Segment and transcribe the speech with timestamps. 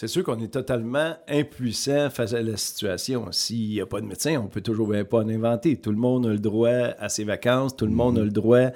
[0.00, 3.26] C'est sûr qu'on est totalement impuissant face à la situation.
[3.32, 5.76] S'il n'y a pas de médecin, on peut toujours bien pas en inventer.
[5.76, 8.70] Tout le monde a le droit à ses vacances, tout le monde a le droit,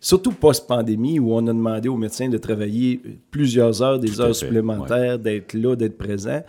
[0.00, 3.00] surtout post-pandémie, où on a demandé aux médecins de travailler
[3.30, 6.42] plusieurs heures, des Tout heures supplémentaires, d'être là, d'être présent.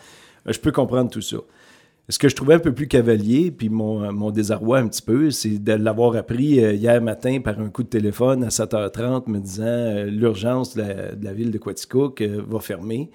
[0.46, 1.38] Euh, Je peux comprendre tout ça.
[2.10, 5.32] Ce que je trouvais un peu plus cavalier, puis mon, mon désarroi un petit peu,
[5.32, 9.40] c'est de l'avoir appris euh, hier matin par un coup de téléphone à 7h30 me
[9.40, 13.10] disant euh, l'urgence de la, de la ville de Quaticook euh, va fermer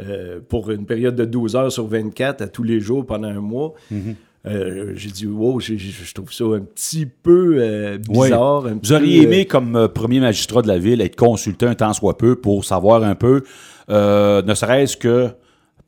[0.00, 3.40] euh, pour une période de 12 heures sur 24 à tous les jours pendant un
[3.40, 3.74] mois.
[3.90, 4.14] Mhm.
[4.44, 8.66] Euh, j'ai dit, wow, je trouve ça un petit peu euh, bizarre.
[8.66, 11.66] un petit Vous auriez peu, aimé, euh, comme premier magistrat de la ville, être consulté
[11.66, 13.44] un temps soit peu pour savoir un peu,
[13.88, 15.28] ne serait-ce que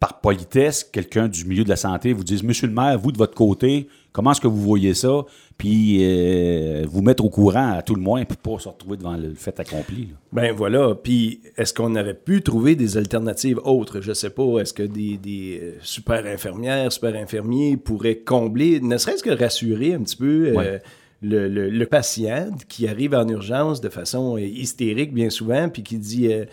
[0.00, 3.16] par politesse, quelqu'un du milieu de la santé vous dise Monsieur le maire, vous de
[3.16, 5.24] votre côté, comment est-ce que vous voyez ça
[5.56, 9.16] Puis euh, vous mettre au courant à tout le moins, puis pas se retrouver devant
[9.16, 10.02] le fait accompli.
[10.08, 10.14] là.
[10.32, 10.94] Ben voilà.
[10.94, 14.00] Puis, est-ce qu'on aurait pu trouver des alternatives autres?
[14.02, 14.58] Je sais pas.
[14.58, 19.94] Est-ce que des, des euh, super infirmières, super infirmiers pourraient combler, ne serait-ce que rassurer
[19.94, 20.78] un petit peu euh,
[21.22, 25.96] le, le- le patient qui arrive en urgence de façon hystérique bien souvent, puis qui
[25.98, 26.30] dit...
[26.30, 26.44] euh,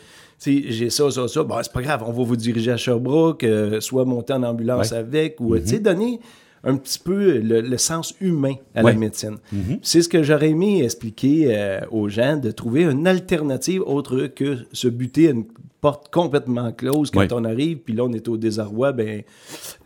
[0.46, 1.44] j'ai ça, ça, ça.
[1.44, 4.92] Bon, c'est pas grave, on va vous diriger à Sherbrooke, euh, soit monter en ambulance
[4.92, 4.98] Ouais.
[4.98, 6.20] avec, ou, euh, tu sais, donner
[6.64, 8.94] un petit peu le, le sens humain à Ouais.
[8.94, 9.38] la médecine.
[9.82, 14.58] C'est ce que j'aurais aimé expliquer euh, aux gens, de trouver une alternative autre que
[14.72, 15.46] se buter à une
[15.82, 17.34] porte complètement close quand Ouais.
[17.34, 18.92] on arrive, puis là, on est au désarroi.
[18.92, 19.24] Ben,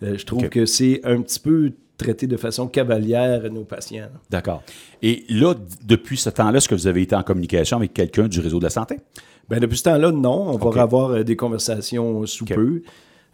[0.03, 4.09] euh, je trouve que c'est un petit peu traité de façon cavalière nos patients.
[4.29, 4.63] D'accord.
[5.01, 8.39] Et là, depuis ce temps-là, est-ce que vous avez été en communication avec quelqu'un du
[8.39, 8.99] réseau de la santé?
[9.49, 10.49] Ben, depuis ce temps-là, non.
[10.49, 12.81] On va avoir euh, des conversations sous peu.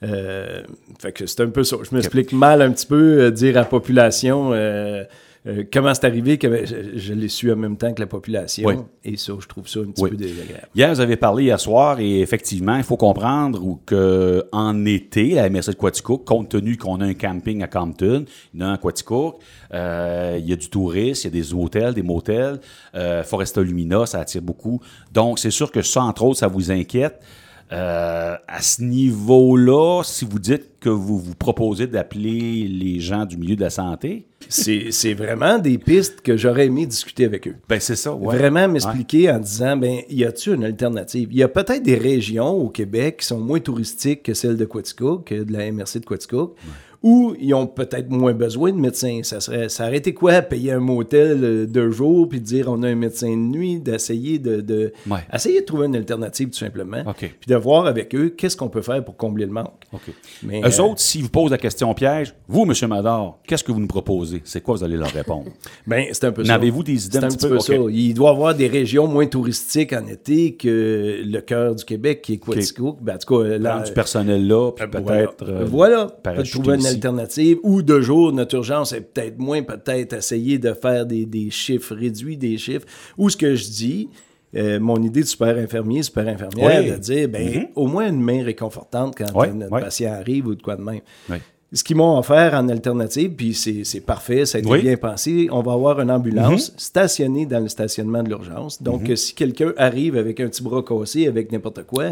[0.03, 0.63] Euh,
[0.99, 1.77] fait que c'est un peu ça.
[1.83, 5.03] Je m'explique mal un petit peu, euh, dire à la population euh,
[5.47, 8.67] euh, comment c'est arrivé, que je, je l'ai su en même temps que la population.
[8.67, 8.75] Oui.
[9.03, 10.11] Et ça, je trouve ça un petit Oui.
[10.11, 10.67] peu désagréable.
[10.75, 15.29] Hier, vous avez parlé hier soir et effectivement, il faut comprendre ou que en été,
[15.33, 18.67] la MRC de Quaticook, compte tenu qu'on a un camping à Compton, il y en
[18.67, 19.39] a un à Quaticook,
[19.73, 22.59] euh, il y a du tourisme, il y a des hôtels, des motels,
[22.93, 24.79] euh, Foresta Lumina, ça attire beaucoup.
[25.11, 27.19] Donc, c'est sûr que ça, entre autres, ça vous inquiète.
[27.71, 33.37] Euh, à ce niveau-là, si vous dites que vous vous proposez d'appeler les gens du
[33.37, 37.55] milieu de la santé, C'est vraiment des pistes que j'aurais aimé discuter avec eux.
[37.69, 38.35] ben c'est ça, ouais.
[38.35, 41.29] Vraiment m'expliquer en disant, ben, y a-t-il une alternative?
[41.31, 44.65] Il y a peut-être des régions au Québec qui sont moins touristiques que celle de
[44.65, 46.55] Quaticook, que de la MRC de Quaticook,
[47.03, 49.21] où ils ont peut-être moins besoin de médecins.
[49.23, 52.83] Ça serait, ça aurait été quoi, payer un motel euh, deux jours, puis dire on
[52.83, 55.19] a un médecin de nuit, d'essayer de, de Ouais.
[55.33, 58.81] essayer de trouver une alternative tout simplement, puis de voir avec eux qu'est-ce qu'on peut
[58.83, 59.73] faire pour combler le manque.
[60.43, 62.73] Mais, Eux euh, autres, s'ils vous posent la question piège, vous, M.
[62.89, 64.41] Mador, qu'est-ce que vous nous proposez?
[64.45, 65.49] C'est quoi vous allez leur répondre?
[65.87, 66.53] Ben, c'est un peu ça.
[66.53, 67.49] N'avez-vous des idées un un petit peu?
[67.55, 67.73] peu ça.
[67.89, 72.21] Il doit y avoir des régions moins touristiques en été que le cœur du Québec,
[72.21, 72.97] qui est Quaticook.
[73.01, 75.35] Ben, en tout cas, là, Prendre du personnel là, puis euh, peut-être...
[75.43, 76.05] Voilà, euh, voilà.
[76.05, 76.90] peut parachuter trouver une.
[76.91, 77.57] Alternative.
[77.63, 81.95] Ou de jour, notre urgence est peut-être moins, peut-être essayer de faire des, des chiffres
[81.95, 82.85] réduits, des chiffres.
[83.17, 84.09] Ou ce que je dis,
[84.55, 86.91] euh, mon idée de super infirmier, super infirmière, Oui.
[86.91, 90.75] de dire, ben, au moins une main réconfortante quand notre patient arrive ou de quoi
[90.75, 91.01] de même.
[91.73, 95.61] Ce qu'ils m'ont offert en alternative, puis c'est parfait, ça a été bien pensé, on
[95.61, 98.83] va avoir une ambulance stationnée dans le stationnement de l'urgence.
[98.83, 102.09] Donc, euh, si quelqu'un arrive avec un petit bras cassé, avec n'importe quoi,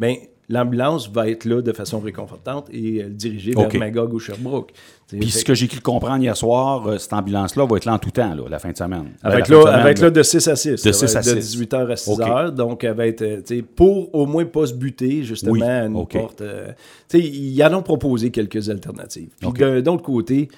[0.00, 0.16] ben,
[0.52, 4.72] l'ambulance va être là de façon réconfortante et euh, dirigée vers Magog ou Sherbrooke.
[5.08, 7.98] Puis ce que j'ai cru comprendre hier soir, euh, cette ambulance-là va être là en
[7.98, 9.12] tout temps, là, la fin de semaine.
[9.22, 10.10] Ben, Avec, là, de semaine, avec là.
[10.10, 10.70] de 6 à 6.
[10.70, 11.58] De ça va 6 être à De 6.
[11.58, 12.48] 18h à 6h.
[12.48, 12.54] OK.
[12.54, 15.96] Donc, elle va être, euh, pour au moins pas se buter, justement, Oui, à une
[15.96, 16.12] OK.
[16.12, 16.40] porte.
[16.42, 16.72] euh,
[17.14, 19.30] ils en ont proposé quelques alternatives.
[19.40, 20.48] Puis d'un autre côté,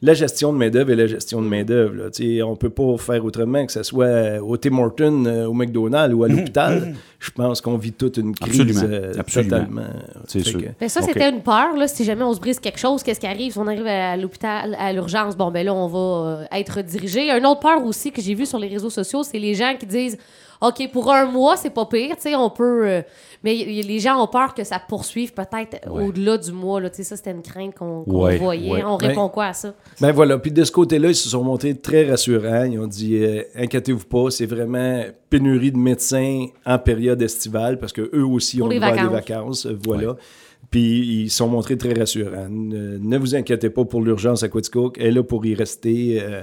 [0.00, 1.94] la gestion de main-d'œuvre est la gestion de main-d'œuvre.
[1.96, 2.10] là.
[2.10, 5.46] Tu sais, On ne peut pas faire autrement que ce soit au Tim Horton, euh,
[5.46, 6.94] au McDonald's ou à l'hôpital.
[7.18, 9.56] Je pense qu'on vit toute une crise Absolument, euh, absolument.
[9.58, 9.82] totalement.
[10.28, 10.60] C'est sûr.
[10.60, 11.76] que- Ben ça, c'était une peur.
[11.76, 13.52] Là, si jamais on se brise quelque chose, qu'est-ce qui arrive?
[13.52, 15.98] Si on arrive à l'hôpital, à l'urgence, bon, ben là, on va
[16.42, 17.30] euh, être dirigé.
[17.30, 19.86] Une autre peur aussi que j'ai vue sur les réseaux sociaux, c'est les gens qui
[19.86, 20.16] disent
[20.60, 22.88] OK, pour un mois, c'est pas pire, tu sais, on peut.
[22.88, 23.02] euh,
[23.44, 26.04] mais y- y- les gens ont peur que ça poursuive peut-être Ouais.
[26.04, 26.80] au-delà du mois.
[26.80, 28.70] Là, tu sais, ça, c'était une crainte qu'on Ouais, voyait.
[28.72, 28.82] ouais.
[28.84, 29.74] On répond Ben, quoi à ça?
[30.00, 32.64] Ben voilà, puis de ce côté-là, ils se sont montrés très rassurants.
[32.64, 37.92] Ils ont dit euh, inquiétez-vous pas, c'est vraiment pénurie de médecins en période estivale parce
[37.92, 39.64] que eux aussi ont les le droit à des vacances.
[39.64, 39.66] vacances.
[39.66, 40.16] euh, Voilà.
[40.70, 42.48] Puis ils sont montrés très rassurants.
[42.50, 44.96] Ne, ne vous inquiétez pas pour l'urgence à Quaticook.
[44.98, 46.18] Elle est là pour y rester.
[46.20, 46.42] euh,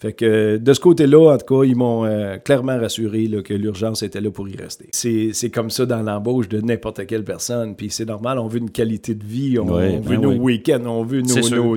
[0.00, 3.54] Fait que de ce côté-là, en tout cas, ils m'ont euh, clairement rassuré là, que
[3.54, 4.88] l'urgence était là pour y rester.
[4.92, 7.74] C'est c'est comme ça dans l'embauche de n'importe quelle personne.
[7.74, 10.30] Puis c'est normal, on veut une qualité de vie, on, Ouais, on veut ben nos
[10.32, 10.56] oui.
[10.56, 11.76] week-ends, on veut nos, sûr,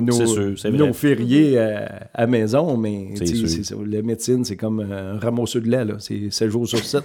[0.72, 2.76] nos- fériés à, à maison.
[2.76, 3.74] Mais ça.
[3.88, 5.84] la médecine, c'est comme un ramosseux de lait.
[5.84, 5.94] là.
[5.98, 7.02] C'est 7 jours sur 7.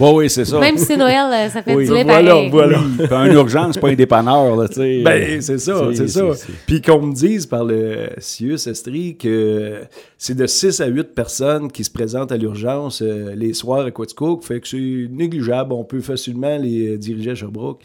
[0.00, 0.58] Oui, oui, c'est ça.
[0.60, 2.50] Même si c'est Noël, euh, ça fait Oui, du lait voilà, pareil.
[2.50, 2.80] voilà.
[3.12, 4.66] Un urgence, c'est pas un dépanneur, là.
[4.76, 6.24] Ben, c'est ça, c'est ça.
[6.66, 9.80] Puis qu'on me dise par le CIUS Estrie que
[10.18, 13.90] c'est de 6 à 8 personnes qui se présentent à l'urgence euh, les soirs à
[13.90, 17.80] Quaticook, fait que c'est négligeable, on peut facilement les euh, diriger à Sherbrooke.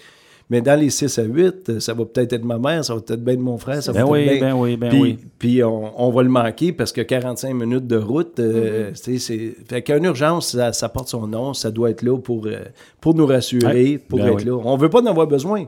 [0.50, 3.00] Mais dans les 6 à 8, euh, ça va peut-être être ma mère, ça va
[3.02, 5.18] peut-être de mon frère, ça va Ben peut-être oui, bien- ben oui, ben puis, oui.
[5.40, 8.40] puis on, on va le manquer parce que 45 minutes de route,
[8.94, 9.54] sais, c'est...
[9.70, 12.48] Fait qu'une urgence, ça, ça porte son nom, ça doit être là pour,
[13.00, 14.44] pour nous rassurer, Ouais, pour ben être oui.
[14.46, 14.58] là.
[14.66, 15.66] On veut pas en avoir besoin,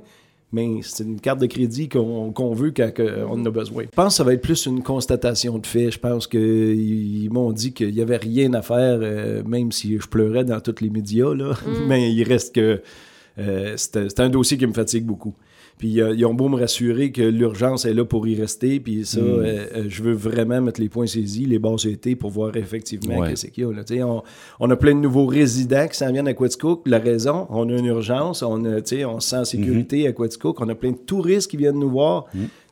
[0.54, 3.84] mais c'est une carte de crédit qu'on veut quand on en a besoin.
[3.84, 5.92] Je pense que ça va être plus une constatation de fait.
[5.92, 10.08] Je pense qu'ils m'ont dit qu'il n'y avait rien à faire, euh, même si je
[10.08, 11.54] pleurais dans tous les médias, là.
[11.88, 12.82] mais il reste que
[13.40, 15.34] euh, c'est un dossier qui me fatigue beaucoup.
[15.78, 19.06] Puis euh, ils ont beau me rassurer que l'urgence est là pour y rester, puis
[19.06, 22.56] ça, euh, euh, je veux vraiment mettre les points saisis, les bases été pour voir
[22.56, 23.30] effectivement Ouais.
[23.30, 23.72] qu'est-ce qu'il y a.
[23.72, 23.84] là.
[24.08, 24.22] On,
[24.60, 26.84] on a plein de nouveaux résidents qui s'en viennent à Quaticook.
[26.86, 30.62] La raison, on a une urgence, on, a, on se sent en sécurité à Quaticook,
[30.62, 32.26] on a plein de touristes qui viennent nous voir.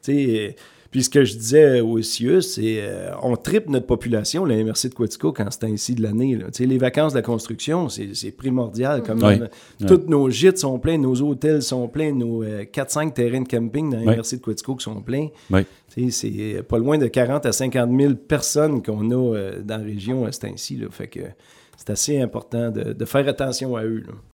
[0.09, 0.49] Euh,
[0.91, 4.89] Puis ce que je disais au CIUS, c'est euh, on triple notre population, la MRC
[4.89, 6.35] de Quaticook, en ce temps-ci de l'année.
[6.35, 6.47] là.
[6.47, 9.01] Tu sais, Les vacances de la construction, c'est c'est primordial.
[9.01, 9.39] Comme Ouais.
[9.41, 13.47] euh, Tous nos gîtes sont pleins, nos hôtels sont pleins, nos euh, 4-5 terrains de
[13.47, 14.17] camping dans la.
[14.17, 15.29] MRC de Quaticook sont pleins.
[15.49, 15.61] Oui.
[15.95, 19.77] Tu sais, C'est pas loin de 40 à 50 000 personnes qu'on a euh, dans
[19.77, 20.75] la région à ce temps-ci.
[20.75, 20.87] là.
[20.91, 21.21] Fait que
[21.77, 24.03] c'est assez important de, de faire attention à eux.
[24.05, 24.13] là.